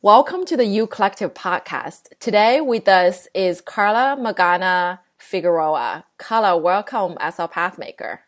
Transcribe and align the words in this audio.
Welcome 0.00 0.46
to 0.46 0.56
the 0.56 0.62
YouCollective 0.62 1.30
podcast. 1.30 2.16
Today 2.20 2.60
with 2.60 2.86
us 2.86 3.26
is 3.34 3.60
Karla 3.60 4.16
Magana 4.16 5.00
Figueroa. 5.18 6.04
Karla, 6.18 6.56
welcome 6.56 7.16
as 7.18 7.40
our 7.40 7.48
pathmaker. 7.48 8.20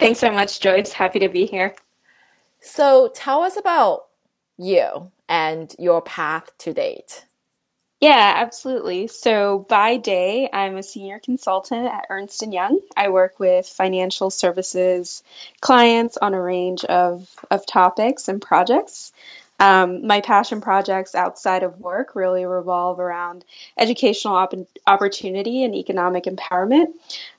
Thanks 0.00 0.18
so 0.18 0.32
much, 0.32 0.58
Joyce. 0.58 0.90
Happy 0.92 1.20
to 1.20 1.28
be 1.28 1.46
here. 1.46 1.76
So 2.58 3.08
tell 3.14 3.42
us 3.42 3.56
about 3.56 4.06
you 4.58 5.12
and 5.28 5.72
your 5.78 6.02
path 6.02 6.50
to 6.58 6.72
date. 6.72 7.24
Yeah, 8.00 8.32
absolutely. 8.38 9.06
So 9.06 9.64
by 9.68 9.98
day, 9.98 10.50
I'm 10.52 10.76
a 10.76 10.82
senior 10.82 11.20
consultant 11.20 11.86
at 11.86 12.06
Ernst 12.10 12.44
& 12.46 12.52
Young. 12.52 12.80
I 12.96 13.10
work 13.10 13.38
with 13.38 13.68
financial 13.68 14.28
services 14.28 15.22
clients 15.60 16.16
on 16.16 16.34
a 16.34 16.42
range 16.42 16.84
of, 16.84 17.28
of 17.48 17.64
topics 17.64 18.26
and 18.26 18.42
projects. 18.42 19.12
Um, 19.62 20.08
my 20.08 20.20
passion 20.22 20.60
projects 20.60 21.14
outside 21.14 21.62
of 21.62 21.78
work 21.78 22.16
really 22.16 22.44
revolve 22.44 22.98
around 22.98 23.44
educational 23.78 24.34
op- 24.34 24.54
opportunity 24.88 25.62
and 25.62 25.76
economic 25.76 26.24
empowerment. 26.24 26.86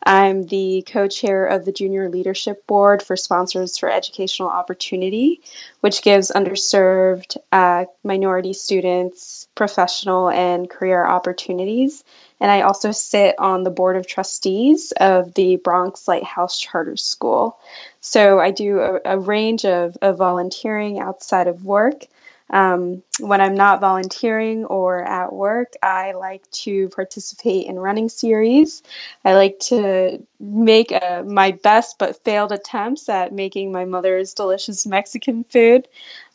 I'm 0.02 0.48
the 0.48 0.86
co 0.88 1.10
chair 1.10 1.46
of 1.46 1.66
the 1.66 1.74
Junior 1.74 2.08
Leadership 2.08 2.66
Board 2.66 3.04
for 3.04 3.18
Sponsors 3.18 3.78
for 3.78 3.92
Educational 3.92 4.48
Opportunity, 4.48 5.42
which 5.82 6.02
gives 6.02 6.32
underserved 6.32 7.36
uh, 7.52 7.86
minority 8.06 8.54
students 8.54 9.50
professional 9.54 10.30
and 10.30 10.70
career 10.70 11.06
opportunities. 11.06 12.06
And 12.44 12.52
I 12.52 12.64
also 12.64 12.92
sit 12.92 13.36
on 13.40 13.64
the 13.64 13.70
board 13.72 13.96
of 13.96 14.06
trustees 14.06 14.92
of 14.92 15.34
the 15.34 15.56
Bronx 15.56 16.10
Lighthouse 16.10 16.60
Charter 16.60 16.98
School. 16.98 17.58
So 18.02 18.38
I 18.38 18.52
do 18.52 18.80
a, 18.82 19.00
a 19.06 19.18
range 19.18 19.64
of, 19.64 19.96
of 20.02 20.18
volunteering 20.18 21.00
outside 21.00 21.48
of 21.48 21.64
work. 21.64 22.06
Um, 22.50 23.02
when 23.22 23.40
I'm 23.40 23.56
not 23.56 23.80
volunteering 23.80 24.66
or 24.66 25.02
at 25.02 25.32
work, 25.32 25.74
I 25.82 26.12
like 26.12 26.44
to 26.52 26.90
participate 26.90 27.68
in 27.68 27.80
running 27.80 28.10
series. 28.10 28.84
I 29.24 29.36
like 29.36 29.60
to 29.70 30.22
make 30.38 30.92
a, 30.92 31.20
uh, 31.20 31.24
my 31.24 31.52
best 31.52 31.98
but 31.98 32.22
failed 32.26 32.52
attempts 32.52 33.08
at 33.08 33.32
making 33.32 33.72
my 33.72 33.86
mother's 33.86 34.34
delicious 34.34 34.86
Mexican 34.86 35.46
food. 35.46 35.88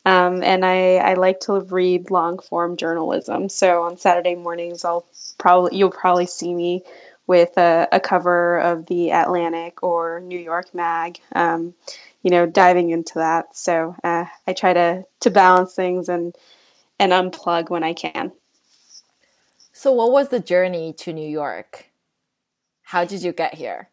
Um, 0.09 0.43
and 0.43 0.65
I, 0.65 0.97
I 0.97 1.15
like 1.15 1.41
to 1.41 1.61
read 1.61 2.11
long 2.11 2.39
form 2.39 2.79
journalism. 2.79 3.51
So 3.51 3.83
on 3.83 3.99
Saturday 3.99 4.37
mornings, 4.37 4.83
I'll 4.83 5.05
probably 5.37 5.77
you'll 5.77 5.91
probably 5.91 6.25
see 6.25 6.55
me 6.55 6.83
with 7.27 7.59
a, 7.59 7.87
a 7.93 8.01
cover 8.01 8.59
of 8.59 8.87
the 8.87 9.11
Atlantic 9.11 9.83
or 9.83 10.21
New 10.21 10.39
York 10.39 10.75
Mag. 10.75 11.19
Um, 11.35 11.75
you 12.23 12.31
know, 12.31 12.47
diving 12.47 12.89
into 12.89 13.17
that. 13.17 13.55
So 13.55 13.95
uh, 14.03 14.25
I 14.47 14.55
try 14.55 14.73
to 14.73 15.05
to 15.21 15.31
balance 15.31 15.75
things 15.75 16.09
and 16.09 16.35
and 16.99 17.13
unplug 17.13 17.69
when 17.69 17.85
I 17.85 17.93
can. 17.93 18.33
So, 19.73 19.93
what 19.93 20.11
was 20.11 20.31
the 20.31 20.41
journey 20.41 20.95
to 21.01 21.13
New 21.13 21.29
York? 21.29 21.91
How 22.83 23.05
did 23.05 23.23
you 23.23 23.33
get 23.33 23.55
here? 23.55 23.91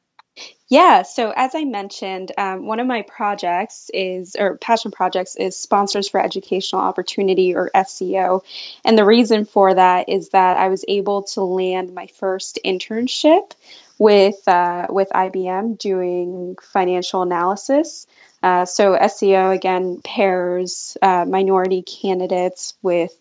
Yeah, 0.67 1.03
so 1.03 1.31
as 1.35 1.53
I 1.53 1.63
mentioned, 1.63 2.31
um, 2.39 2.65
one 2.65 2.79
of 2.79 2.87
my 2.87 3.03
projects 3.03 3.91
is, 3.93 4.35
or 4.37 4.57
passion 4.57 4.89
projects 4.89 5.35
is 5.35 5.55
Sponsors 5.55 6.09
for 6.09 6.19
Educational 6.19 6.81
Opportunity 6.81 7.55
or 7.55 7.69
SEO. 7.75 8.43
And 8.83 8.97
the 8.97 9.05
reason 9.05 9.45
for 9.45 9.75
that 9.75 10.09
is 10.09 10.29
that 10.29 10.57
I 10.57 10.69
was 10.69 10.83
able 10.87 11.23
to 11.33 11.41
land 11.41 11.93
my 11.93 12.07
first 12.07 12.57
internship 12.65 13.51
with, 13.99 14.47
uh, 14.47 14.87
with 14.89 15.09
IBM 15.09 15.77
doing 15.77 16.57
financial 16.59 17.21
analysis. 17.21 18.07
Uh, 18.41 18.65
so 18.65 18.97
SEO 18.97 19.53
again 19.53 20.01
pairs 20.03 20.97
uh, 20.99 21.25
minority 21.25 21.83
candidates 21.83 22.73
with 22.81 23.15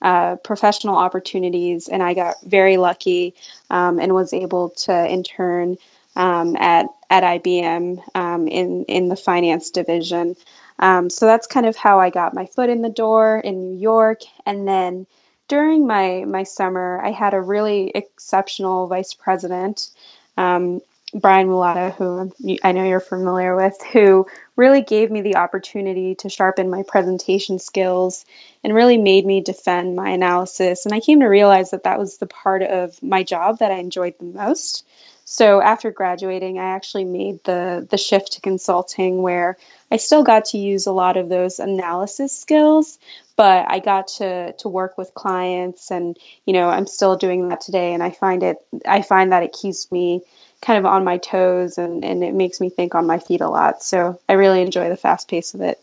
uh, 0.00 0.36
professional 0.36 0.96
opportunities, 0.96 1.88
and 1.88 2.02
I 2.02 2.14
got 2.14 2.36
very 2.44 2.76
lucky 2.76 3.34
um, 3.70 3.98
and 3.98 4.14
was 4.14 4.32
able 4.32 4.70
to 4.70 5.10
intern 5.10 5.76
um, 6.16 6.56
at 6.56 6.86
at 7.10 7.22
IBM 7.22 8.02
um, 8.14 8.48
in 8.48 8.84
in 8.84 9.08
the 9.08 9.16
finance 9.16 9.70
division. 9.70 10.36
Um, 10.78 11.08
so 11.10 11.26
that's 11.26 11.46
kind 11.46 11.66
of 11.66 11.76
how 11.76 12.00
I 12.00 12.10
got 12.10 12.34
my 12.34 12.46
foot 12.46 12.68
in 12.70 12.82
the 12.82 12.88
door 12.88 13.38
in 13.38 13.60
New 13.60 13.78
York, 13.78 14.20
and 14.44 14.66
then 14.66 15.06
during 15.48 15.86
my 15.86 16.24
my 16.26 16.42
summer, 16.42 17.00
I 17.02 17.10
had 17.10 17.34
a 17.34 17.40
really 17.40 17.90
exceptional 17.94 18.86
vice 18.86 19.14
president. 19.14 19.90
Um, 20.36 20.80
Brian 21.14 21.46
Mulata, 21.46 21.94
who 21.94 22.32
I 22.64 22.72
know 22.72 22.84
you're 22.84 22.98
familiar 22.98 23.54
with, 23.54 23.80
who 23.92 24.26
really 24.56 24.82
gave 24.82 25.12
me 25.12 25.20
the 25.22 25.36
opportunity 25.36 26.16
to 26.16 26.28
sharpen 26.28 26.70
my 26.70 26.82
presentation 26.82 27.60
skills 27.60 28.24
and 28.64 28.74
really 28.74 28.98
made 28.98 29.24
me 29.24 29.40
defend 29.40 29.94
my 29.94 30.10
analysis. 30.10 30.86
And 30.86 30.94
I 30.94 30.98
came 30.98 31.20
to 31.20 31.26
realize 31.26 31.70
that 31.70 31.84
that 31.84 32.00
was 32.00 32.18
the 32.18 32.26
part 32.26 32.62
of 32.62 33.00
my 33.00 33.22
job 33.22 33.60
that 33.60 33.70
I 33.70 33.76
enjoyed 33.76 34.14
the 34.18 34.24
most. 34.24 34.84
So 35.24 35.62
after 35.62 35.90
graduating, 35.90 36.58
I 36.58 36.74
actually 36.74 37.04
made 37.04 37.42
the 37.44 37.86
the 37.88 37.96
shift 37.96 38.34
to 38.34 38.40
consulting 38.42 39.22
where 39.22 39.56
I 39.90 39.96
still 39.96 40.22
got 40.22 40.46
to 40.46 40.58
use 40.58 40.86
a 40.86 40.92
lot 40.92 41.16
of 41.16 41.28
those 41.30 41.58
analysis 41.58 42.38
skills, 42.38 42.98
but 43.36 43.66
I 43.68 43.78
got 43.78 44.08
to 44.18 44.52
to 44.52 44.68
work 44.68 44.98
with 44.98 45.14
clients 45.14 45.90
and 45.90 46.18
you 46.44 46.52
know, 46.52 46.68
I'm 46.68 46.86
still 46.86 47.16
doing 47.16 47.48
that 47.48 47.62
today 47.62 47.94
and 47.94 48.02
I 48.02 48.10
find 48.10 48.42
it 48.42 48.58
I 48.86 49.00
find 49.00 49.32
that 49.32 49.42
it 49.42 49.52
keeps 49.52 49.90
me 49.90 50.22
kind 50.60 50.78
of 50.78 50.86
on 50.86 51.04
my 51.04 51.18
toes 51.18 51.78
and, 51.78 52.04
and 52.04 52.22
it 52.22 52.34
makes 52.34 52.60
me 52.60 52.68
think 52.70 52.94
on 52.94 53.06
my 53.06 53.18
feet 53.18 53.40
a 53.40 53.48
lot. 53.48 53.82
So 53.82 54.20
I 54.28 54.34
really 54.34 54.60
enjoy 54.60 54.88
the 54.88 54.96
fast 54.96 55.28
pace 55.28 55.54
of 55.54 55.62
it. 55.62 55.80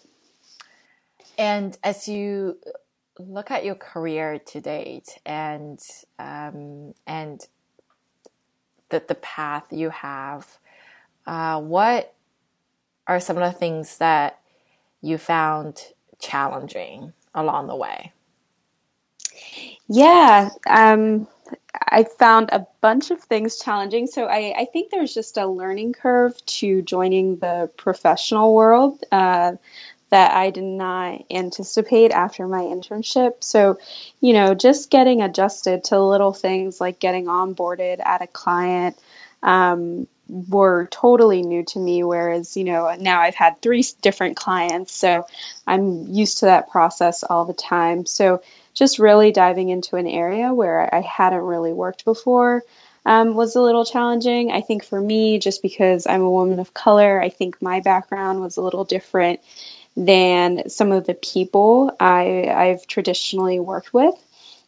And 1.37 1.75
as 1.83 2.07
you 2.07 2.57
look 3.17 3.51
at 3.51 3.65
your 3.65 3.75
career 3.75 4.39
to 4.39 4.61
date 4.61 5.17
and 5.25 5.79
um, 6.19 6.93
and 7.07 7.41
the, 8.91 9.03
the 9.07 9.15
path 9.15 9.65
you 9.71 9.89
have, 9.89 10.57
uh, 11.25 11.59
what 11.59 12.13
are 13.07 13.19
some 13.19 13.37
of 13.37 13.51
the 13.51 13.57
things 13.57 13.97
that 13.97 14.39
you 15.01 15.17
found 15.17 15.87
challenging 16.19 17.13
along 17.33 17.67
the 17.67 17.75
way? 17.75 18.13
Yeah, 19.87 20.49
um, 20.69 21.27
I 21.73 22.03
found 22.03 22.49
a 22.51 22.65
bunch 22.79 23.11
of 23.11 23.21
things 23.21 23.59
challenging. 23.59 24.07
So 24.07 24.25
I, 24.25 24.53
I, 24.57 24.65
think 24.71 24.89
there's 24.89 25.13
just 25.13 25.37
a 25.37 25.47
learning 25.47 25.93
curve 25.93 26.33
to 26.45 26.81
joining 26.81 27.37
the 27.37 27.69
professional 27.77 28.53
world. 28.53 29.03
Uh, 29.11 29.53
that 30.11 30.33
I 30.33 30.49
did 30.49 30.65
not 30.65 31.23
anticipate 31.31 32.11
after 32.11 32.45
my 32.45 32.63
internship. 32.63 33.43
So, 33.43 33.79
you 34.19 34.33
know, 34.33 34.53
just 34.53 34.89
getting 34.89 35.21
adjusted 35.21 35.85
to 35.85 35.99
little 36.01 36.33
things 36.33 36.81
like 36.81 36.99
getting 36.99 37.25
onboarded 37.25 38.05
at 38.05 38.21
a 38.21 38.27
client 38.27 38.97
um, 39.41 40.07
were 40.27 40.87
totally 40.91 41.41
new 41.41 41.63
to 41.63 41.79
me. 41.79 42.03
Whereas, 42.03 42.57
you 42.57 42.65
know, 42.65 42.93
now 42.99 43.21
I've 43.21 43.35
had 43.35 43.61
three 43.61 43.83
different 44.01 44.35
clients, 44.35 44.91
so 44.91 45.25
I'm 45.65 46.07
used 46.07 46.39
to 46.39 46.45
that 46.45 46.69
process 46.69 47.23
all 47.23 47.45
the 47.45 47.53
time. 47.53 48.05
So, 48.05 48.41
just 48.73 48.99
really 48.99 49.31
diving 49.31 49.69
into 49.69 49.95
an 49.95 50.07
area 50.07 50.53
where 50.53 50.93
I 50.93 51.01
hadn't 51.01 51.41
really 51.41 51.73
worked 51.73 52.05
before. 52.05 52.63
Um, 53.03 53.33
was 53.33 53.55
a 53.55 53.61
little 53.61 53.83
challenging. 53.83 54.51
I 54.51 54.61
think 54.61 54.83
for 54.85 55.01
me, 55.01 55.39
just 55.39 55.63
because 55.63 56.05
I'm 56.05 56.21
a 56.21 56.29
woman 56.29 56.59
of 56.59 56.73
color, 56.73 57.19
I 57.19 57.29
think 57.29 57.59
my 57.59 57.79
background 57.79 58.41
was 58.41 58.57
a 58.57 58.61
little 58.61 58.83
different 58.83 59.39
than 59.95 60.69
some 60.69 60.91
of 60.91 61.05
the 61.05 61.13
people 61.13 61.95
I, 61.99 62.47
I've 62.47 62.87
traditionally 62.87 63.59
worked 63.59 63.93
with. 63.93 64.15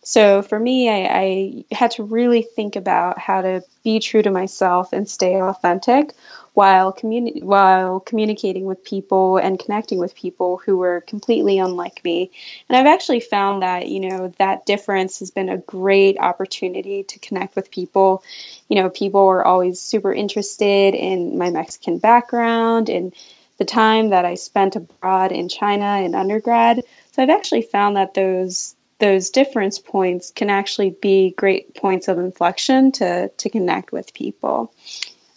So 0.06 0.42
for 0.42 0.60
me, 0.60 0.90
I, 0.90 1.20
I, 1.20 1.66
had 1.74 1.92
to 1.92 2.04
really 2.04 2.42
think 2.42 2.76
about 2.76 3.18
how 3.20 3.42
to 3.42 3.64
be 3.86 4.00
true 4.00 4.22
to 4.22 4.32
myself 4.32 4.92
and 4.92 5.08
stay 5.10 5.42
authentic 5.42 6.14
while 6.54 6.92
communi- 6.94 7.42
while 7.42 8.02
communicating 8.02 8.66
with 8.66 8.84
people 8.84 9.38
and 9.38 9.58
connecting 9.58 10.00
with 10.00 10.14
people 10.14 10.58
who 10.58 10.78
were 10.78 11.02
completely 11.08 11.58
unlike 11.58 12.04
me. 12.04 12.32
And 12.68 12.78
I've 12.78 12.94
actually 12.94 13.22
found 13.22 13.64
that 13.64 13.88
you 13.88 14.02
know 14.02 14.34
that 14.40 14.66
difference 14.66 15.20
has 15.20 15.32
been 15.32 15.48
a 15.48 15.58
great 15.58 16.20
opportunity 16.20 17.04
to 17.04 17.20
connect 17.20 17.56
with 17.56 17.72
people. 17.72 18.24
You 18.68 18.82
know, 18.82 18.90
people 18.90 19.26
were 19.26 19.46
always 19.46 19.80
super 19.80 20.14
interested 20.14 20.96
in 20.96 21.38
my 21.38 21.50
Mexican 21.50 22.00
background 22.00 22.90
and 22.90 23.14
the 23.58 23.66
time 23.66 24.10
that 24.10 24.26
I 24.26 24.36
spent 24.36 24.76
abroad 24.76 25.32
in 25.32 25.50
China 25.50 26.02
in 26.02 26.16
undergrad. 26.16 26.82
So 27.12 27.24
I've 27.24 27.30
actually 27.30 27.62
found 27.64 27.98
that 27.98 28.14
those 28.14 28.76
those 29.00 29.32
difference 29.32 29.80
points 29.80 30.32
can 30.32 30.50
actually 30.50 30.92
be 30.92 31.32
great 31.32 31.76
points 31.76 32.08
of 32.08 32.18
inflection 32.20 32.92
to 32.94 33.30
to 33.30 33.50
connect 33.50 33.92
with 33.92 34.14
people. 34.14 34.74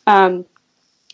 Um, 0.07 0.47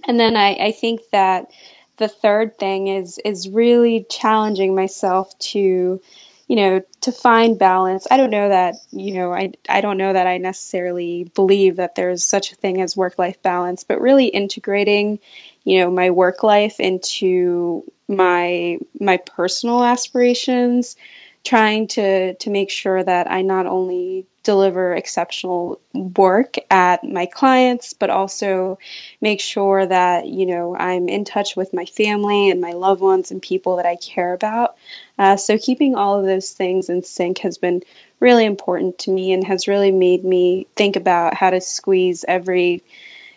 and 0.06 0.18
then 0.18 0.36
I, 0.36 0.54
I 0.54 0.72
think 0.72 1.00
that 1.12 1.50
the 1.96 2.08
third 2.08 2.58
thing 2.58 2.88
is 2.88 3.18
is 3.24 3.48
really 3.48 4.06
challenging 4.08 4.74
myself 4.74 5.36
to 5.38 6.00
you 6.48 6.56
know 6.56 6.82
to 7.00 7.12
find 7.12 7.58
balance 7.58 8.06
i 8.10 8.16
don't 8.16 8.30
know 8.30 8.48
that 8.48 8.74
you 8.90 9.14
know 9.14 9.32
i 9.32 9.52
i 9.68 9.80
don't 9.80 9.98
know 9.98 10.12
that 10.12 10.26
i 10.26 10.38
necessarily 10.38 11.30
believe 11.34 11.76
that 11.76 11.94
there's 11.94 12.24
such 12.24 12.52
a 12.52 12.56
thing 12.56 12.80
as 12.80 12.96
work 12.96 13.18
life 13.18 13.40
balance 13.42 13.84
but 13.84 14.00
really 14.00 14.26
integrating 14.26 15.18
you 15.64 15.80
know 15.80 15.90
my 15.90 16.10
work 16.10 16.42
life 16.42 16.80
into 16.80 17.84
my 18.08 18.78
my 18.98 19.16
personal 19.16 19.82
aspirations 19.82 20.96
trying 21.44 21.88
to 21.88 22.34
to 22.34 22.50
make 22.50 22.70
sure 22.70 23.02
that 23.02 23.30
I 23.30 23.42
not 23.42 23.66
only 23.66 24.26
deliver 24.42 24.94
exceptional 24.94 25.80
work 25.92 26.56
at 26.68 27.04
my 27.04 27.26
clients, 27.26 27.92
but 27.92 28.10
also 28.10 28.78
make 29.20 29.40
sure 29.40 29.84
that 29.86 30.26
you 30.26 30.46
know 30.46 30.76
I'm 30.76 31.08
in 31.08 31.24
touch 31.24 31.56
with 31.56 31.72
my 31.72 31.84
family 31.84 32.50
and 32.50 32.60
my 32.60 32.72
loved 32.72 33.00
ones 33.00 33.30
and 33.30 33.40
people 33.42 33.76
that 33.76 33.86
I 33.86 33.96
care 33.96 34.32
about. 34.34 34.76
Uh, 35.18 35.36
so 35.36 35.58
keeping 35.58 35.94
all 35.94 36.18
of 36.18 36.26
those 36.26 36.50
things 36.50 36.88
in 36.88 37.02
sync 37.02 37.38
has 37.38 37.58
been 37.58 37.82
really 38.20 38.44
important 38.44 38.98
to 38.98 39.10
me 39.10 39.32
and 39.32 39.44
has 39.44 39.68
really 39.68 39.92
made 39.92 40.24
me 40.24 40.66
think 40.76 40.96
about 40.96 41.34
how 41.34 41.50
to 41.50 41.60
squeeze 41.60 42.24
every 42.26 42.82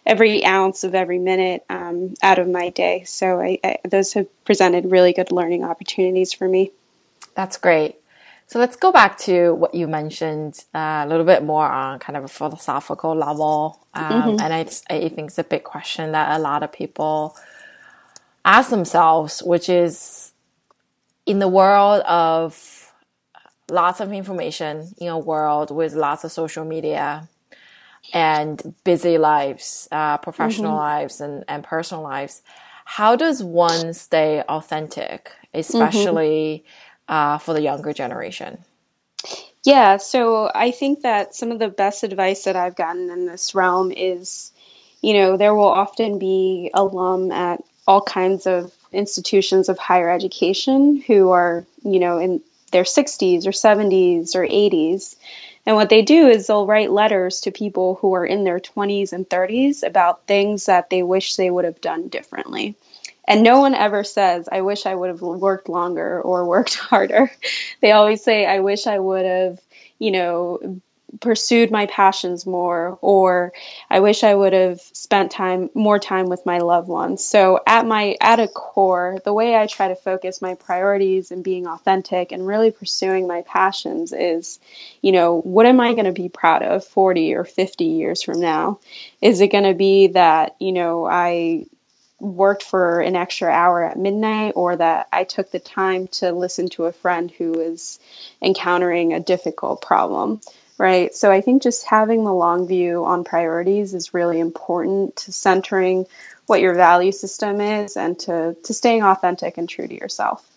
every 0.06 0.46
ounce 0.46 0.84
of 0.84 0.94
every 0.94 1.19
minute 1.19 1.66
um, 1.69 2.13
out 2.22 2.40
of 2.40 2.48
my 2.48 2.69
day. 2.69 3.04
So 3.06 3.40
I, 3.40 3.60
I, 3.63 3.78
those 3.88 4.13
have 4.13 4.28
presented 4.46 4.92
really 4.92 5.13
good 5.13 5.31
learning 5.31 5.63
opportunities 5.63 6.34
for 6.34 6.48
me. 6.48 6.72
That's 7.34 7.57
great. 7.57 7.96
So 8.48 8.60
let's 8.60 8.75
go 8.75 8.92
back 8.92 9.18
to 9.19 9.56
what 9.56 9.74
you 9.74 9.88
mentioned 9.88 10.63
uh, 10.74 11.04
a 11.04 11.07
little 11.07 11.25
bit 11.25 11.44
more 11.44 11.66
on 11.66 11.98
kind 11.98 12.16
of 12.16 12.24
a 12.24 12.28
philosophical 12.28 13.16
level. 13.16 13.80
Um, 13.96 14.04
mm-hmm. 14.04 14.40
And 14.40 14.54
I, 14.54 14.60
I 14.90 15.10
think 15.10 15.30
it's 15.30 15.40
a 15.40 15.44
big 15.44 15.63
question 15.63 16.12
that 16.12 16.38
a 16.38 16.40
lot 16.40 16.62
of 16.62 16.72
people 16.72 17.36
ask 18.44 18.69
themselves, 18.69 19.42
which 19.42 19.68
is 19.68 20.31
in 21.25 21.40
the 21.40 21.48
world 21.48 22.04
of 22.04 22.94
lots 23.72 24.00
of 24.00 24.13
information, 24.13 24.94
in 25.00 25.07
a 25.07 25.18
world 25.18 25.72
with 25.72 25.96
lots 25.96 26.24
of 26.24 26.31
social 26.31 26.63
media 26.63 27.28
and 28.13 28.75
busy 28.84 29.18
lives, 29.18 29.88
uh, 29.92 30.18
professional 30.18 30.72
mm-hmm. 30.72 30.80
lives 30.80 31.22
and, 31.22 31.44
and 31.48 31.63
personal 31.63 32.04
lives, 32.04 32.42
how 32.86 33.16
does 33.16 33.44
one 33.44 33.94
stay 33.94 34.42
authentic, 34.42 35.31
especially? 35.54 36.63
Mm-hmm 36.63 36.86
uh, 37.07 37.38
for 37.38 37.54
the 37.54 37.62
younger 37.62 37.94
generation? 37.94 38.57
Yeah, 39.63 39.98
so 39.98 40.50
I 40.54 40.72
think 40.72 41.02
that 41.02 41.36
some 41.36 41.52
of 41.52 41.60
the 41.60 41.69
best 41.69 42.04
advice 42.04 42.44
that 42.44 42.56
I've 42.56 42.75
gotten 42.75 43.10
in 43.10 43.25
this 43.25 43.56
realm 43.56 43.92
is, 43.92 44.52
you 45.02 45.13
know, 45.13 45.38
there 45.38 45.56
will 45.56 45.66
often 45.66 46.19
be 46.19 46.69
alum 46.74 47.31
at 47.31 47.63
all 47.88 48.02
kinds 48.02 48.46
of 48.46 48.72
institutions 48.92 49.69
of 49.69 49.78
higher 49.78 50.10
education 50.10 51.04
who 51.07 51.31
are, 51.31 51.66
you 51.84 52.00
know, 52.00 52.19
in 52.19 52.42
their 52.72 52.84
60s 52.84 53.48
or 53.48 53.52
70s 53.52 54.36
or 54.36 54.46
80s. 54.46 55.16
And 55.66 55.76
what 55.76 55.90
they 55.90 56.04
do 56.04 56.28
is 56.28 56.48
they'll 56.48 56.68
write 56.68 56.92
letters 56.92 57.42
to 57.42 57.52
people 57.52 57.96
who 57.96 58.14
are 58.14 58.26
in 58.26 58.44
their 58.44 58.60
20s 58.60 59.14
and 59.14 59.28
30s 59.28 59.84
about 59.84 60.28
things 60.28 60.66
that 60.66 60.90
they 60.90 61.02
wish 61.02 61.36
they 61.36 61.50
would 61.50 61.66
have 61.66 61.82
done 61.82 62.08
differently. 62.08 62.76
And 63.28 63.44
no 63.44 63.60
one 63.60 63.74
ever 63.74 64.04
says, 64.04 64.48
I 64.52 64.62
wish 64.62 64.86
I 64.86 64.94
would 64.94 65.10
have 65.10 65.22
worked 65.22 65.68
longer 65.68 66.22
or 66.22 66.46
worked 66.48 66.76
harder. 66.76 67.32
They 67.82 67.92
always 67.92 68.24
say, 68.24 68.46
I 68.46 68.60
wish 68.60 68.86
I 68.86 69.00
would 69.00 69.26
have, 69.26 69.60
you 69.98 70.12
know, 70.12 70.82
pursued 71.20 71.72
my 71.72 71.86
passions 71.86 72.46
more 72.46 72.98
or 73.02 73.54
I 73.90 74.00
wish 74.00 74.24
I 74.24 74.34
would 74.34 74.54
have 74.54 74.82
spent 74.82 75.32
time 75.32 75.70
more 75.74 76.00
time 76.00 76.28
with 76.28 76.46
my 76.46 76.60
loved 76.60 76.88
ones. 76.88 77.24
So 77.24 77.60
at 77.66 77.86
my 77.86 78.16
at 78.20 78.40
a 78.40 78.48
core, 78.48 79.20
the 79.24 79.34
way 79.34 79.56
I 79.56 79.68
try 79.68 79.88
to 79.90 79.96
focus 79.96 80.42
my 80.42 80.56
priorities 80.56 81.32
and 81.32 81.44
being 81.44 81.68
authentic 81.68 82.32
and 82.32 82.46
really 82.46 82.72
pursuing 82.72 83.28
my 83.28 83.44
passions 83.44 84.14
is, 84.14 84.60
you 85.02 85.12
know, 85.12 85.40
what 85.42 85.66
am 85.66 85.80
I 85.80 85.94
going 85.94 86.06
to 86.06 86.12
be 86.12 86.30
proud 86.30 86.64
of 86.64 86.86
40 86.86 87.36
or 87.36 87.44
50 87.44 87.86
years 87.86 88.22
from 88.22 88.40
now? 88.40 88.80
Is 89.22 89.42
it 89.42 89.52
going 89.52 89.66
to 89.66 89.74
be 89.74 90.08
that, 90.08 90.56
you 90.60 90.72
know, 90.72 91.06
I 91.06 91.66
worked 92.20 92.64
for 92.64 93.02
an 93.02 93.16
extra 93.16 93.52
hour 93.52 93.84
at 93.84 93.98
midnight 93.98 94.54
or 94.56 94.76
that 94.76 95.08
I 95.12 95.26
took 95.26 95.52
the 95.52 95.60
time 95.60 96.08
to 96.08 96.32
listen 96.32 96.70
to 96.70 96.86
a 96.86 96.92
friend 96.92 97.30
who 97.30 97.60
is 97.60 98.00
encountering 98.42 99.14
a 99.14 99.20
difficult 99.20 99.82
problem, 99.82 100.40
right? 100.77 101.13
So 101.16 101.31
I 101.31 101.42
think 101.42 101.63
just 101.63 101.86
having 101.86 102.24
the 102.24 102.33
long 102.33 102.68
view 102.68 103.06
on 103.06 103.24
priorities 103.24 103.94
is 103.94 104.13
really 104.13 104.39
important 104.39 105.16
to 105.18 105.31
centering 105.31 106.06
what 106.48 106.62
your 106.62 106.75
value 106.75 107.12
system 107.12 107.62
is 107.62 107.98
and 107.98 108.19
to, 108.19 108.56
to 108.63 108.74
staying 108.74 109.04
authentic 109.04 109.57
and 109.57 109.68
true 109.69 109.88
to 109.88 109.94
yourself. 109.94 110.48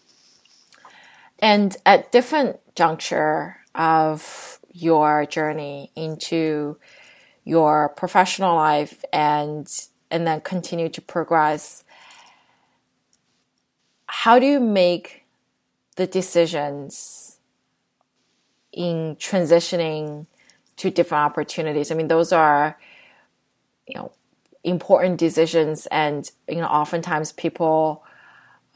And 1.38 1.76
at 1.86 2.10
different 2.10 2.58
juncture 2.74 3.56
of 3.74 4.58
your 4.72 5.24
journey 5.26 5.90
into 5.94 6.76
your 7.44 7.88
professional 7.90 8.54
life 8.54 9.04
and 9.12 9.66
and 10.10 10.26
then 10.26 10.40
continue 10.40 10.88
to 10.88 11.00
progress 11.00 11.84
how 14.06 14.38
do 14.38 14.46
you 14.46 14.60
make 14.60 15.24
the 15.96 16.06
decisions 16.06 17.37
in 18.72 19.16
transitioning 19.16 20.26
to 20.76 20.90
different 20.90 21.24
opportunities 21.24 21.90
i 21.90 21.94
mean 21.94 22.08
those 22.08 22.32
are 22.32 22.78
you 23.86 23.94
know 23.94 24.12
important 24.64 25.18
decisions 25.18 25.86
and 25.86 26.30
you 26.48 26.56
know 26.56 26.66
oftentimes 26.66 27.32
people 27.32 28.04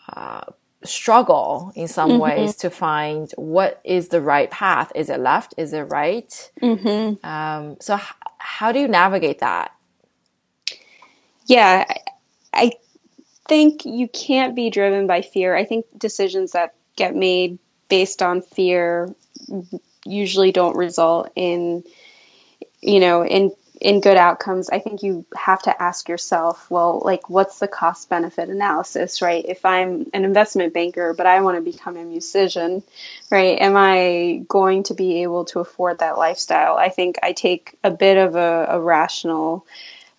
uh, 0.08 0.40
struggle 0.84 1.72
in 1.76 1.86
some 1.86 2.10
mm-hmm. 2.10 2.20
ways 2.20 2.56
to 2.56 2.70
find 2.70 3.30
what 3.36 3.80
is 3.84 4.08
the 4.08 4.20
right 4.20 4.50
path 4.50 4.90
is 4.94 5.10
it 5.10 5.20
left 5.20 5.54
is 5.56 5.72
it 5.72 5.82
right 5.82 6.50
mm-hmm. 6.60 7.24
um, 7.26 7.76
so 7.80 7.96
h- 7.96 8.14
how 8.38 8.72
do 8.72 8.78
you 8.78 8.88
navigate 8.88 9.40
that 9.40 9.72
yeah, 11.46 11.84
I 12.52 12.72
think 13.48 13.84
you 13.84 14.08
can't 14.08 14.54
be 14.54 14.70
driven 14.70 15.06
by 15.06 15.22
fear. 15.22 15.54
I 15.54 15.64
think 15.64 15.86
decisions 15.96 16.52
that 16.52 16.74
get 16.96 17.14
made 17.14 17.58
based 17.92 18.22
on 18.22 18.40
fear 18.40 19.14
usually 20.06 20.50
don't 20.50 20.78
result 20.78 21.30
in 21.36 21.84
you 22.80 23.00
know 23.00 23.22
in 23.22 23.52
in 23.82 24.00
good 24.00 24.16
outcomes. 24.16 24.70
I 24.70 24.78
think 24.78 25.02
you 25.02 25.26
have 25.36 25.60
to 25.64 25.82
ask 25.82 26.08
yourself 26.08 26.70
well 26.70 27.02
like 27.04 27.28
what's 27.28 27.58
the 27.58 27.68
cost 27.68 28.08
benefit 28.08 28.48
analysis 28.48 29.20
right? 29.20 29.44
If 29.46 29.66
i'm 29.66 30.06
an 30.14 30.24
investment 30.24 30.72
banker 30.72 31.12
but 31.12 31.26
i 31.26 31.42
want 31.42 31.58
to 31.58 31.70
become 31.70 31.98
a 31.98 32.04
musician 32.04 32.82
right? 33.30 33.60
Am 33.60 33.76
i 33.76 34.42
going 34.48 34.84
to 34.84 34.94
be 34.94 35.22
able 35.22 35.44
to 35.52 35.60
afford 35.60 35.98
that 35.98 36.16
lifestyle? 36.16 36.78
I 36.78 36.88
think 36.88 37.18
i 37.22 37.32
take 37.32 37.76
a 37.84 37.90
bit 37.90 38.16
of 38.16 38.36
a, 38.36 38.68
a 38.70 38.80
rational 38.80 39.66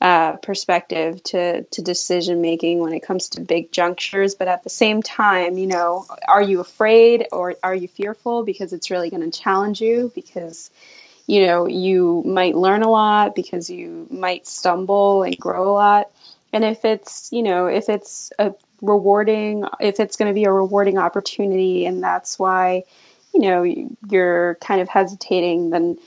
uh, 0.03 0.33
perspective 0.33 1.23
to, 1.23 1.63
to 1.63 1.81
decision 1.81 2.41
making 2.41 2.79
when 2.79 2.91
it 2.91 2.99
comes 2.99 3.29
to 3.29 3.39
big 3.39 3.71
junctures. 3.71 4.35
But 4.35 4.49
at 4.49 4.61
the 4.61 4.69
same 4.69 5.01
time, 5.01 5.57
you 5.57 5.65
know, 5.65 6.05
are 6.27 6.41
you 6.41 6.59
afraid 6.59 7.27
or 7.31 7.55
are 7.63 7.73
you 7.73 7.87
fearful 7.87 8.43
because 8.43 8.73
it's 8.73 8.91
really 8.91 9.09
going 9.09 9.31
to 9.31 9.39
challenge 9.39 9.79
you? 9.79 10.11
Because, 10.13 10.69
you 11.25 11.45
know, 11.45 11.67
you 11.67 12.21
might 12.25 12.53
learn 12.53 12.83
a 12.83 12.89
lot 12.89 13.33
because 13.33 13.69
you 13.69 14.05
might 14.11 14.45
stumble 14.45 15.23
and 15.23 15.37
grow 15.37 15.69
a 15.69 15.71
lot. 15.71 16.11
And 16.51 16.65
if 16.65 16.83
it's, 16.83 17.29
you 17.31 17.41
know, 17.41 17.67
if 17.67 17.87
it's 17.87 18.33
a 18.37 18.53
rewarding, 18.81 19.63
if 19.79 20.01
it's 20.01 20.17
going 20.17 20.29
to 20.29 20.35
be 20.35 20.43
a 20.43 20.51
rewarding 20.51 20.97
opportunity 20.97 21.85
and 21.85 22.03
that's 22.03 22.37
why, 22.37 22.83
you 23.33 23.39
know, 23.39 23.63
you're 23.63 24.55
kind 24.55 24.81
of 24.81 24.89
hesitating, 24.89 25.69
then 25.69 25.97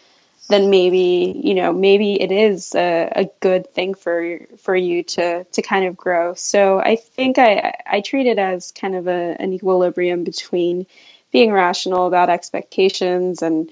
then 0.49 0.71
maybe 0.71 1.41
you 1.43 1.55
know 1.55 1.73
maybe 1.73 2.21
it 2.21 2.31
is 2.31 2.75
a, 2.75 3.13
a, 3.17 3.31
good 3.41 3.73
thing 3.75 3.95
for 3.95 4.41
for 4.59 4.77
you 4.77 5.03
to 5.03 5.45
to 5.45 5.63
kind 5.63 5.87
of 5.87 5.97
grow. 5.97 6.35
So 6.35 6.79
I 6.79 6.97
think 6.97 7.39
I 7.39 7.75
I 7.87 8.01
treat 8.01 8.27
it 8.27 8.39
as 8.39 8.73
kind 8.73 8.95
of 8.95 9.09
a, 9.09 9.37
an 9.39 9.53
equilibrium 9.53 10.25
between 10.25 10.87
being 11.33 11.53
rational 11.53 12.07
about 12.07 12.31
expectations 12.31 13.43
and 13.43 13.71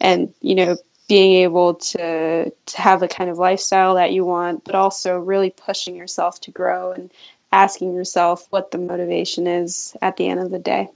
and 0.00 0.32
you 0.40 0.54
know 0.54 0.76
being 1.08 1.42
able 1.42 1.74
to 1.74 2.50
to 2.50 2.80
have 2.80 3.00
the 3.00 3.08
kind 3.08 3.28
of 3.28 3.38
lifestyle 3.38 3.96
that 3.96 4.12
you 4.12 4.24
want, 4.24 4.64
but 4.64 4.74
also 4.74 5.18
really 5.18 5.50
pushing 5.50 5.96
yourself 5.96 6.40
to 6.42 6.50
grow 6.50 6.92
and 6.92 7.10
asking 7.52 7.94
yourself 7.94 8.46
what 8.50 8.70
the 8.70 8.78
motivation 8.78 9.46
is 9.46 9.96
at 10.00 10.16
the 10.16 10.26
end 10.26 10.40
of 10.40 10.50
the 10.50 10.58
day. 10.58 10.88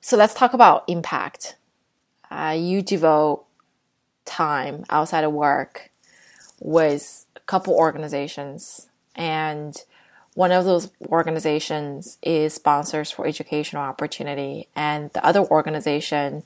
So 0.00 0.16
let's 0.16 0.34
talk 0.34 0.54
about 0.54 0.84
impact. 0.88 1.56
Uh, 2.30 2.56
you 2.58 2.82
devote 2.82 3.45
time 4.26 4.84
outside 4.90 5.24
of 5.24 5.32
work 5.32 5.90
with 6.60 7.24
a 7.36 7.40
couple 7.40 7.74
organizations. 7.74 8.88
And 9.14 9.76
one 10.34 10.52
of 10.52 10.64
those 10.64 10.90
organizations 11.06 12.18
is 12.22 12.54
sponsors 12.54 13.10
for 13.10 13.26
educational 13.26 13.82
opportunity. 13.82 14.68
And 14.76 15.10
the 15.12 15.24
other 15.24 15.40
organization 15.40 16.42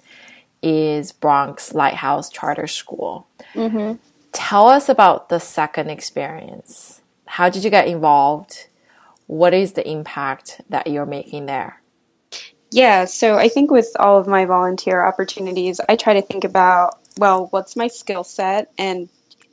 is 0.62 1.10
bronx 1.10 1.72
lighthouse 1.74 2.28
charter 2.30 2.66
school. 2.66 3.26
Mm-hmm. 3.54 3.94
tell 4.32 4.68
us 4.68 4.88
about 4.88 5.28
the 5.28 5.40
second 5.40 5.90
experience. 5.90 7.00
How 7.26 7.48
did 7.48 7.64
you 7.64 7.70
get 7.70 7.88
involved? 7.88 8.66
What 9.26 9.54
is 9.54 9.72
the 9.72 9.88
impact 9.88 10.60
that 10.68 10.86
you're 10.86 11.06
making 11.06 11.46
there? 11.46 11.80
Yeah 12.70 13.06
so 13.06 13.36
i 13.36 13.48
think 13.48 13.70
with 13.70 13.96
all 13.98 14.18
of 14.18 14.28
my 14.28 14.44
volunteer 14.44 15.04
opportunities 15.04 15.80
i 15.88 15.96
try 15.96 16.14
to 16.14 16.22
think 16.22 16.44
about 16.44 16.99
well, 17.20 17.48
what's 17.50 17.76
my 17.76 17.88
skill 17.88 18.24
set 18.24 18.72
and 18.78 19.10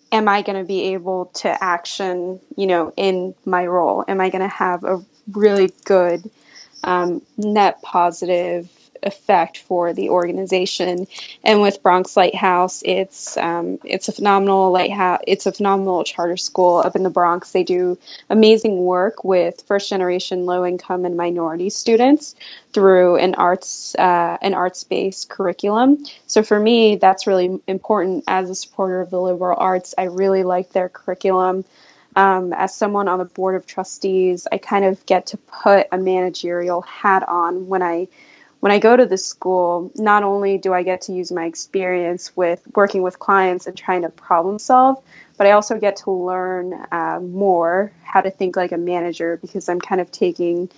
am 0.09 0.29
I 0.29 0.41
going 0.41 0.57
to 0.57 0.65
be 0.65 0.93
able 0.93 1.25
to 1.41 1.63
action, 1.63 2.39
you 2.55 2.65
know, 2.65 2.93
in 2.95 3.35
my 3.45 3.65
role? 3.65 4.05
Am 4.07 4.21
I 4.21 4.29
going 4.29 4.41
to 4.41 4.47
have 4.47 4.85
a 4.85 5.03
really 5.29 5.73
good 5.83 6.29
um, 6.85 7.21
net 7.37 7.81
positive 7.81 8.69
effect 9.03 9.59
for 9.59 9.93
the 9.93 10.09
organization. 10.09 11.07
And 11.43 11.61
with 11.61 11.81
Bronx 11.83 12.17
Lighthouse, 12.17 12.81
it's 12.85 13.37
um, 13.37 13.79
it's 13.83 14.07
a 14.07 14.11
phenomenal 14.11 14.71
lighthouse. 14.71 15.21
It's 15.27 15.45
a 15.45 15.51
phenomenal 15.51 16.03
charter 16.03 16.37
school 16.37 16.77
up 16.77 16.95
in 16.95 17.03
the 17.03 17.09
Bronx. 17.09 17.51
They 17.51 17.63
do 17.63 17.97
amazing 18.29 18.77
work 18.77 19.23
with 19.23 19.63
first 19.67 19.89
generation 19.89 20.45
low 20.45 20.65
income 20.65 21.05
and 21.05 21.15
minority 21.17 21.69
students 21.69 22.35
through 22.73 23.17
an 23.17 23.35
arts 23.35 23.95
uh, 23.95 24.37
an 24.41 24.53
arts 24.53 24.83
based 24.83 25.29
curriculum. 25.29 26.05
So 26.27 26.43
for 26.43 26.59
me, 26.59 26.95
that's 26.95 27.27
really 27.27 27.59
important 27.67 28.23
as 28.27 28.49
a 28.49 28.55
supporter 28.55 29.01
of 29.01 29.09
the 29.09 29.21
liberal 29.21 29.57
arts. 29.59 29.95
I 29.97 30.03
really 30.03 30.43
like 30.43 30.71
their 30.71 30.89
curriculum. 30.89 31.65
Um, 32.15 32.51
as 32.51 32.73
someone 32.73 33.07
on 33.07 33.19
the 33.19 33.25
board 33.25 33.55
of 33.55 33.67
trustees, 33.67 34.47
I 34.51 34.57
kind 34.57 34.85
of 34.85 35.05
get 35.05 35.27
to 35.27 35.37
put 35.37 35.87
a 35.91 35.99
managerial 35.99 36.81
hat 36.81 37.27
on 37.27 37.67
when 37.67 37.83
I 37.83 38.07
when 38.59 38.71
I 38.71 38.79
go 38.79 38.95
to 38.97 39.05
the 39.05 39.17
school, 39.17 39.91
not 39.95 40.23
only 40.23 40.57
do 40.57 40.73
I 40.73 40.83
get 40.83 41.01
to 41.01 41.13
use 41.13 41.31
my 41.31 41.45
experience 41.45 42.35
with 42.35 42.61
working 42.75 43.03
with 43.03 43.19
clients 43.19 43.67
and 43.67 43.77
trying 43.77 44.01
to 44.01 44.09
problem 44.09 44.57
solve, 44.57 45.01
but 45.37 45.45
I 45.45 45.51
also 45.51 45.79
get 45.79 45.97
to 45.97 46.11
learn 46.11 46.73
uh, 46.91 47.19
more 47.21 47.91
how 48.03 48.21
to 48.21 48.31
think 48.31 48.55
like 48.55 48.71
a 48.71 48.77
manager 48.77 49.37
because 49.37 49.69
I'm 49.69 49.79
kind 49.79 50.01
of 50.01 50.11
taking, 50.11 50.69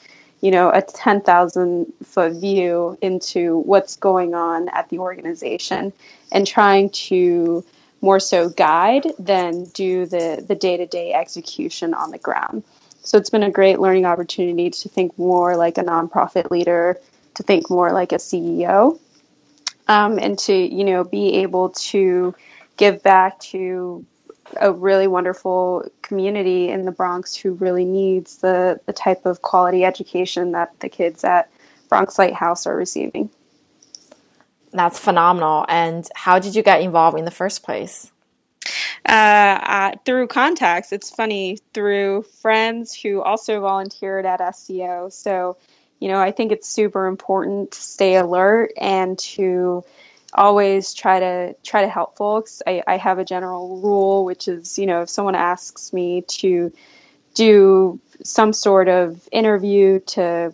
you 0.41 0.51
know, 0.51 0.69
a 0.69 0.81
10,000 0.81 1.93
foot 2.03 2.33
view 2.33 2.97
into 3.01 3.59
what's 3.59 3.95
going 3.95 4.35
on 4.35 4.67
at 4.69 4.89
the 4.89 4.99
organization 4.99 5.93
and 6.31 6.45
trying 6.45 6.89
to 6.89 7.63
more 8.01 8.19
so 8.19 8.49
guide 8.49 9.07
than 9.17 9.65
do 9.65 10.05
the, 10.05 10.43
the 10.45 10.55
day-to-day 10.55 11.13
execution 11.13 11.93
on 11.93 12.11
the 12.11 12.17
ground. 12.17 12.63
So 13.03 13.17
it's 13.17 13.29
been 13.29 13.43
a 13.43 13.51
great 13.51 13.79
learning 13.79 14.05
opportunity 14.05 14.69
to 14.69 14.89
think 14.89 15.17
more 15.17 15.55
like 15.55 15.77
a 15.77 15.83
nonprofit 15.83 16.51
leader 16.51 16.99
to 17.39 17.43
think 17.43 17.69
more 17.69 17.93
like 17.93 18.11
a 18.11 18.17
CEO, 18.17 18.99
um, 19.87 20.19
and 20.19 20.37
to 20.39 20.53
you 20.53 20.83
know 20.83 21.05
be 21.05 21.37
able 21.37 21.69
to 21.69 22.35
give 22.75 23.01
back 23.01 23.39
to 23.39 24.05
a 24.59 24.71
really 24.71 25.07
wonderful 25.07 25.89
community 26.01 26.69
in 26.69 26.83
the 26.83 26.91
Bronx 26.91 27.35
who 27.35 27.53
really 27.53 27.85
needs 27.85 28.37
the 28.37 28.81
the 28.85 28.93
type 28.93 29.25
of 29.25 29.41
quality 29.41 29.85
education 29.85 30.51
that 30.51 30.77
the 30.81 30.89
kids 30.89 31.23
at 31.23 31.49
Bronx 31.87 32.19
Lighthouse 32.19 32.67
are 32.67 32.75
receiving. 32.75 33.29
That's 34.73 34.99
phenomenal. 34.99 35.65
And 35.69 36.07
how 36.13 36.39
did 36.39 36.55
you 36.55 36.61
get 36.61 36.81
involved 36.81 37.17
in 37.17 37.25
the 37.25 37.31
first 37.31 37.63
place? 37.63 38.11
Uh, 39.07 39.59
uh, 39.63 39.91
through 40.05 40.27
contacts. 40.27 40.91
It's 40.91 41.09
funny 41.09 41.57
through 41.73 42.23
friends 42.41 42.93
who 42.93 43.21
also 43.21 43.61
volunteered 43.61 44.25
at 44.25 44.41
SEO. 44.41 45.11
So 45.11 45.57
you 45.99 46.07
know, 46.07 46.19
I 46.19 46.31
think 46.31 46.51
it's 46.51 46.67
super 46.67 47.07
important 47.07 47.71
to 47.71 47.81
stay 47.81 48.15
alert 48.15 48.71
and 48.77 49.17
to 49.19 49.83
always 50.33 50.93
try 50.93 51.19
to 51.19 51.55
try 51.63 51.81
to 51.81 51.89
help 51.89 52.15
folks. 52.15 52.61
I, 52.65 52.83
I 52.87 52.97
have 52.97 53.19
a 53.19 53.25
general 53.25 53.79
rule, 53.81 54.25
which 54.25 54.47
is, 54.47 54.79
you 54.79 54.85
know, 54.85 55.01
if 55.01 55.09
someone 55.09 55.35
asks 55.35 55.91
me 55.91 56.21
to 56.21 56.71
do 57.33 57.99
some 58.23 58.53
sort 58.53 58.87
of 58.87 59.27
interview 59.31 59.99
to 59.99 60.53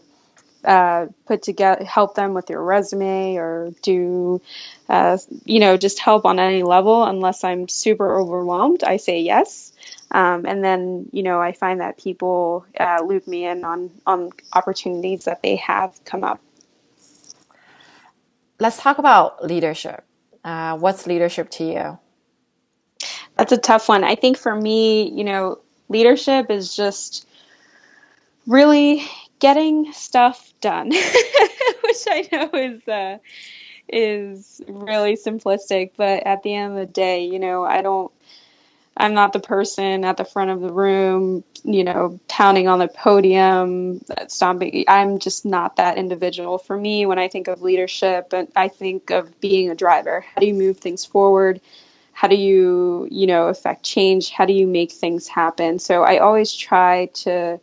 uh, 0.65 1.07
put 1.25 1.43
together, 1.43 1.83
help 1.83 2.15
them 2.15 2.33
with 2.33 2.49
your 2.49 2.63
resume 2.63 3.35
or 3.35 3.71
do, 3.81 4.41
uh, 4.89 5.17
you 5.43 5.59
know, 5.59 5.77
just 5.77 5.99
help 5.99 6.25
on 6.25 6.39
any 6.39 6.63
level, 6.63 7.03
unless 7.03 7.43
I'm 7.43 7.67
super 7.67 8.19
overwhelmed, 8.19 8.83
I 8.83 8.97
say 8.97 9.21
yes. 9.21 9.73
Um, 10.11 10.45
and 10.45 10.63
then, 10.63 11.09
you 11.11 11.23
know, 11.23 11.39
I 11.39 11.51
find 11.51 11.81
that 11.81 11.97
people 11.97 12.65
uh, 12.79 12.99
loop 13.03 13.27
me 13.27 13.45
in 13.45 13.63
on, 13.63 13.91
on 14.05 14.31
opportunities 14.53 15.25
that 15.25 15.41
they 15.41 15.57
have 15.57 15.99
come 16.05 16.23
up. 16.23 16.41
Let's 18.59 18.77
talk 18.77 18.97
about 18.97 19.43
leadership. 19.43 20.03
Uh, 20.43 20.77
what's 20.77 21.07
leadership 21.07 21.49
to 21.51 21.63
you? 21.63 21.99
That's 23.37 23.51
a 23.51 23.57
tough 23.57 23.89
one. 23.89 24.03
I 24.03 24.15
think 24.15 24.37
for 24.37 24.55
me, 24.55 25.09
you 25.11 25.23
know, 25.23 25.59
leadership 25.89 26.49
is 26.49 26.75
just 26.75 27.27
really 28.47 29.03
getting 29.45 29.93
stuff 29.93 30.53
done, 30.59 30.89
which 30.89 32.03
I 32.09 32.27
know 32.31 32.49
is 32.53 32.87
uh, 32.87 33.19
is 33.87 34.59
really 34.67 35.15
simplistic. 35.15 35.91
But 35.95 36.25
at 36.25 36.41
the 36.41 36.55
end 36.55 36.73
of 36.73 36.79
the 36.79 36.91
day, 36.91 37.25
you 37.25 37.37
know, 37.37 37.63
I 37.63 37.83
don't 37.83 38.11
I'm 38.97 39.13
not 39.13 39.33
the 39.33 39.39
person 39.39 40.03
at 40.03 40.17
the 40.17 40.25
front 40.25 40.49
of 40.49 40.61
the 40.61 40.73
room, 40.73 41.43
you 41.63 41.83
know, 41.83 42.19
pounding 42.27 42.67
on 42.67 42.79
the 42.79 42.87
podium, 42.87 44.01
stomping. 44.29 44.85
I'm 44.87 45.19
just 45.19 45.45
not 45.45 45.75
that 45.75 45.99
individual. 45.99 46.57
For 46.57 46.75
me, 46.75 47.05
when 47.05 47.19
I 47.19 47.27
think 47.27 47.47
of 47.47 47.61
leadership, 47.61 48.33
and 48.33 48.47
I 48.55 48.67
think 48.67 49.11
of 49.11 49.39
being 49.39 49.69
a 49.69 49.75
driver. 49.75 50.21
How 50.21 50.41
do 50.41 50.47
you 50.47 50.55
move 50.55 50.79
things 50.79 51.05
forward? 51.05 51.61
How 52.13 52.29
do 52.29 52.35
you, 52.35 53.07
you 53.11 53.27
know, 53.27 53.49
affect 53.49 53.83
change? 53.83 54.31
How 54.31 54.47
do 54.47 54.53
you 54.53 54.65
make 54.65 54.91
things 54.91 55.27
happen? 55.27 55.77
So 55.77 56.01
I 56.01 56.17
always 56.17 56.51
try 56.51 57.11
to 57.25 57.59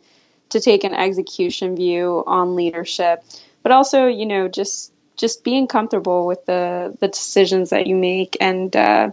to 0.53 0.59
take 0.59 0.83
an 0.83 0.93
execution 0.93 1.75
view 1.75 2.23
on 2.25 2.55
leadership, 2.55 3.23
but 3.61 3.71
also, 3.71 4.07
you 4.07 4.25
know, 4.25 4.47
just 4.47 4.91
just 5.15 5.43
being 5.43 5.67
comfortable 5.67 6.25
with 6.25 6.45
the 6.45 6.95
the 6.99 7.07
decisions 7.07 7.69
that 7.71 7.87
you 7.87 7.95
make 7.95 8.37
and. 8.41 8.75
Uh, 8.75 9.11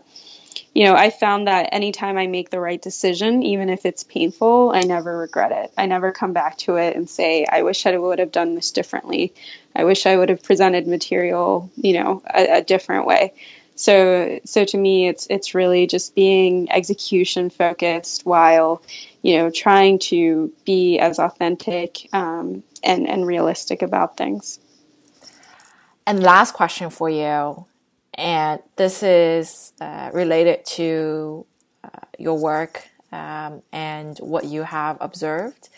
you 0.73 0.85
know, 0.85 0.95
I 0.95 1.11
found 1.11 1.49
that 1.49 1.71
anytime 1.73 2.17
I 2.17 2.29
make 2.29 2.51
the 2.51 2.61
right 2.61 2.81
decision, 2.81 3.43
even 3.43 3.69
if 3.71 3.85
it's 3.85 4.05
painful, 4.05 4.71
I 4.73 4.83
never 4.83 5.19
regret 5.19 5.51
it. 5.51 5.73
I 5.77 5.87
never 5.87 6.13
come 6.13 6.33
back 6.33 6.59
to 6.59 6.77
it 6.77 6.95
and 6.97 7.11
say, 7.11 7.45
I 7.45 7.63
wish 7.63 7.87
I 7.87 7.97
would 7.97 8.21
have 8.21 8.31
done 8.31 8.55
this 8.55 8.71
differently. 8.71 9.35
I 9.75 9.83
wish 9.83 10.07
I 10.07 10.17
would 10.17 10.29
have 10.29 10.45
presented 10.45 10.87
material, 10.87 11.71
you 11.77 11.95
know, 11.95 12.23
a, 12.33 12.59
a 12.59 12.63
different 12.63 13.07
way. 13.07 13.35
So, 13.81 14.41
so 14.45 14.65
to 14.67 14.77
me, 14.77 15.09
it's 15.09 15.27
it's 15.29 15.55
really 15.55 15.87
just 15.87 16.15
being 16.15 16.71
execution 16.71 17.49
focused 17.49 18.27
while, 18.27 18.83
you 19.23 19.39
know, 19.39 19.51
trying 19.51 20.01
to 20.11 20.53
be 20.67 20.99
as 20.99 21.19
authentic 21.19 22.09
um, 22.13 22.63
and 22.83 23.09
and 23.09 23.27
realistic 23.27 23.81
about 23.81 24.17
things. 24.19 24.59
And 26.07 26.23
last 26.23 26.53
question 26.53 26.91
for 26.91 27.09
you 27.09 27.65
and 28.15 28.61
this 28.77 29.03
is 29.03 29.73
uh, 29.81 30.11
related 30.13 30.67
to 30.67 31.47
uh, 31.83 31.89
your 32.19 32.39
work 32.39 32.87
um, 33.13 33.63
and 33.73 34.19
what 34.19 34.45
you 34.45 34.63
have 34.63 34.99
observed. 35.01 35.71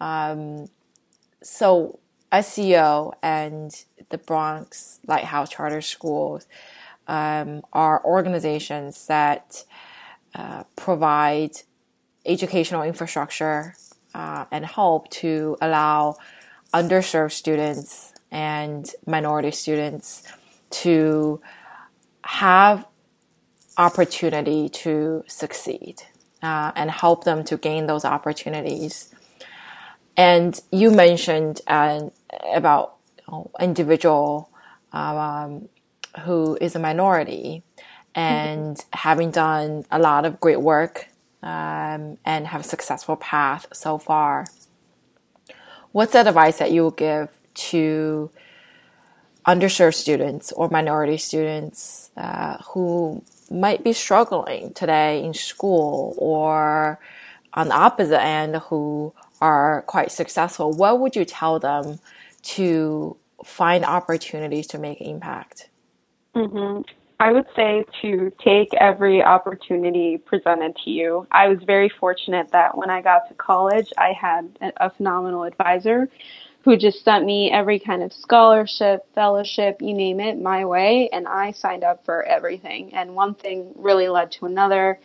Um, 0.00 0.68
so, 1.44 2.00
SEO 2.32 3.14
and 3.22 3.72
the 4.08 4.18
Bronx 4.18 4.98
Lighthouse 5.06 5.50
Charter 5.50 5.80
Schools 5.80 6.46
um, 7.08 7.62
are 7.72 8.04
organizations 8.04 9.06
that 9.06 9.64
uh, 10.34 10.64
provide 10.74 11.52
educational 12.24 12.82
infrastructure 12.82 13.74
uh, 14.14 14.44
and 14.50 14.66
help 14.66 15.08
to 15.10 15.56
allow 15.60 16.16
underserved 16.74 17.32
students 17.32 18.12
and 18.30 18.90
minority 19.06 19.50
students 19.50 20.22
to 20.70 21.40
have 22.24 22.84
opportunity 23.78 24.68
to 24.68 25.22
succeed 25.26 26.02
uh, 26.42 26.72
and 26.74 26.90
help 26.90 27.24
them 27.24 27.44
to 27.44 27.56
gain 27.56 27.86
those 27.86 28.04
opportunities. 28.04 29.14
And 30.16 30.58
you 30.72 30.90
mentioned 30.90 31.60
uh, 31.66 32.08
about 32.54 32.96
you 33.18 33.24
know, 33.32 33.50
individual 33.60 34.50
um, 34.92 35.68
who 36.24 36.56
is 36.60 36.74
a 36.74 36.78
minority 36.78 37.62
and 38.14 38.76
mm-hmm. 38.76 38.88
having 38.92 39.30
done 39.30 39.84
a 39.90 39.98
lot 39.98 40.24
of 40.24 40.40
great 40.40 40.60
work 40.60 41.08
um, 41.42 42.18
and 42.24 42.46
have 42.46 42.62
a 42.62 42.64
successful 42.64 43.16
path 43.16 43.66
so 43.72 43.98
far. 43.98 44.46
What's 45.92 46.12
the 46.12 46.20
advice 46.26 46.58
that 46.58 46.72
you 46.72 46.84
would 46.84 46.96
give 46.96 47.28
to 47.54 48.30
underserved 49.46 49.94
students 49.94 50.52
or 50.52 50.68
minority 50.68 51.16
students 51.16 52.10
uh, 52.16 52.58
who 52.68 53.22
might 53.50 53.84
be 53.84 53.92
struggling 53.92 54.72
today 54.74 55.22
in 55.22 55.32
school 55.32 56.14
or 56.18 56.98
on 57.54 57.68
the 57.68 57.74
opposite 57.74 58.20
end 58.20 58.56
who 58.56 59.14
are 59.40 59.82
quite 59.82 60.10
successful, 60.10 60.72
what 60.72 61.00
would 61.00 61.16
you 61.16 61.24
tell 61.24 61.58
them 61.58 61.98
to 62.42 63.16
find 63.44 63.84
opportunities 63.84 64.66
to 64.66 64.78
make 64.78 65.00
impact? 65.00 65.68
Mm-hmm. 66.36 66.82
I 67.18 67.32
would 67.32 67.46
say 67.56 67.84
to 68.02 68.30
take 68.44 68.74
every 68.74 69.22
opportunity 69.22 70.18
presented 70.18 70.76
to 70.84 70.90
you. 70.90 71.26
I 71.30 71.48
was 71.48 71.62
very 71.62 71.88
fortunate 71.88 72.52
that 72.52 72.76
when 72.76 72.90
I 72.90 73.00
got 73.00 73.26
to 73.28 73.34
college, 73.34 73.90
I 73.96 74.12
had 74.12 74.58
a 74.76 74.90
phenomenal 74.90 75.44
advisor 75.44 76.10
who 76.62 76.76
just 76.76 77.04
sent 77.04 77.24
me 77.24 77.50
every 77.50 77.78
kind 77.78 78.02
of 78.02 78.12
scholarship, 78.12 79.06
fellowship, 79.14 79.80
you 79.80 79.94
name 79.94 80.18
it, 80.20 80.38
my 80.38 80.64
way, 80.64 81.08
and 81.10 81.26
I 81.26 81.52
signed 81.52 81.84
up 81.84 82.04
for 82.04 82.24
everything. 82.24 82.92
And 82.92 83.14
one 83.14 83.34
thing 83.34 83.72
really 83.76 84.08
led 84.08 84.32
to 84.32 84.46
another. 84.46 84.98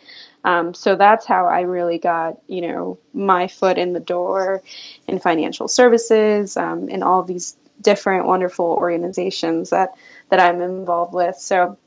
Um, 0.44 0.74
so 0.74 0.96
that's 0.96 1.24
how 1.24 1.46
I 1.46 1.60
really 1.60 1.98
got, 1.98 2.40
you 2.48 2.62
know, 2.62 2.98
my 3.14 3.46
foot 3.46 3.78
in 3.78 3.92
the 3.92 4.00
door 4.00 4.62
in 5.06 5.20
financial 5.20 5.68
services, 5.68 6.56
um, 6.56 6.88
in 6.88 7.02
all 7.02 7.22
these 7.22 7.56
different 7.82 8.26
wonderful 8.26 8.66
organizations 8.66 9.70
that 9.70 9.94
that 10.30 10.40
I'm 10.40 10.60
involved 10.60 11.14
with. 11.14 11.36
So 11.36 11.78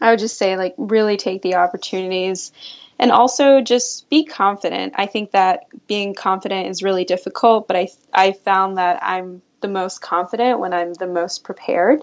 I 0.00 0.10
would 0.10 0.18
just 0.18 0.36
say 0.36 0.56
like 0.56 0.74
really 0.76 1.16
take 1.16 1.42
the 1.42 1.56
opportunities 1.56 2.52
and 2.98 3.10
also 3.10 3.60
just 3.60 4.08
be 4.10 4.24
confident. 4.24 4.94
I 4.96 5.06
think 5.06 5.32
that 5.32 5.66
being 5.86 6.14
confident 6.14 6.68
is 6.68 6.82
really 6.82 7.04
difficult, 7.04 7.68
but 7.68 7.76
I 7.76 7.88
I 8.12 8.32
found 8.32 8.78
that 8.78 9.02
I'm 9.02 9.42
the 9.60 9.68
most 9.68 10.00
confident 10.00 10.58
when 10.58 10.74
I'm 10.74 10.92
the 10.92 11.06
most 11.06 11.44
prepared. 11.44 12.02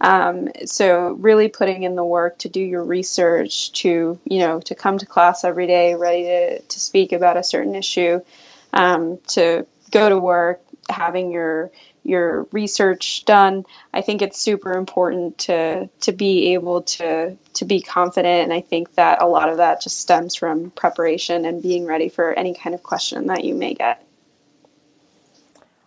Um, 0.00 0.48
so 0.64 1.10
really 1.12 1.48
putting 1.48 1.82
in 1.82 1.94
the 1.94 2.04
work 2.04 2.38
to 2.38 2.48
do 2.48 2.60
your 2.60 2.82
research, 2.82 3.72
to 3.82 4.18
you 4.24 4.38
know, 4.40 4.60
to 4.60 4.74
come 4.74 4.98
to 4.98 5.06
class 5.06 5.44
every 5.44 5.66
day 5.66 5.94
ready 5.94 6.24
to 6.24 6.60
to 6.60 6.80
speak 6.80 7.12
about 7.12 7.36
a 7.36 7.44
certain 7.44 7.74
issue, 7.74 8.20
um, 8.72 9.18
to 9.28 9.66
go 9.90 10.08
to 10.08 10.18
work 10.18 10.60
having 10.88 11.30
your 11.30 11.70
your 12.04 12.46
research 12.52 13.24
done. 13.24 13.64
I 13.92 14.02
think 14.02 14.22
it's 14.22 14.38
super 14.38 14.72
important 14.72 15.38
to 15.38 15.88
to 16.02 16.12
be 16.12 16.54
able 16.54 16.82
to 16.82 17.36
to 17.54 17.64
be 17.64 17.80
confident 17.80 18.44
and 18.44 18.52
I 18.52 18.60
think 18.60 18.94
that 18.94 19.22
a 19.22 19.26
lot 19.26 19.48
of 19.48 19.56
that 19.56 19.80
just 19.80 19.98
stems 19.98 20.34
from 20.34 20.70
preparation 20.70 21.44
and 21.44 21.62
being 21.62 21.86
ready 21.86 22.08
for 22.08 22.32
any 22.32 22.54
kind 22.54 22.74
of 22.74 22.82
question 22.82 23.28
that 23.28 23.44
you 23.44 23.54
may 23.54 23.74
get. 23.74 24.04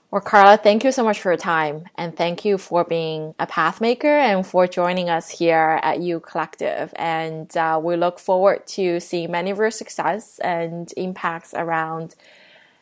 Well, 0.09 0.21
Karla, 0.21 0.55
thank 0.55 0.86
you 0.86 0.93
so 0.93 1.03
much 1.03 1.19
for 1.19 1.31
your 1.31 1.38
time 1.38 1.83
and 1.95 2.15
thank 2.15 2.45
you 2.45 2.57
for 2.57 2.86
being 2.86 3.36
a 3.39 3.45
pathmaker 3.45 4.05
and 4.05 4.47
for 4.47 4.65
joining 4.65 5.09
us 5.09 5.29
here 5.29 5.81
at 5.83 6.00
YouCollective. 6.00 6.91
And 6.95 7.55
uh, 7.57 7.79
we 7.83 7.97
look 7.97 8.17
forward 8.17 8.65
to 8.67 9.01
seeing 9.01 9.31
many 9.31 9.51
of 9.51 9.57
your 9.57 9.69
success 9.69 10.39
and 10.39 10.91
impacts 10.95 11.53
around 11.53 12.15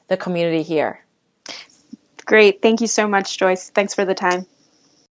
the 0.07 0.17
community 0.17 0.61
here. 0.61 1.04
Great. 2.25 2.61
Thank 2.61 2.81
you 2.81 2.87
so 2.87 3.07
much, 3.07 3.37
Joyce. 3.37 3.69
Thanks 3.69 3.93
for 3.95 4.05
the 4.05 4.15
time. 4.15 4.45